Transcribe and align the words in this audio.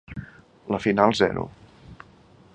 La 0.75 0.79
final 0.85 1.15
zero. 1.21 1.45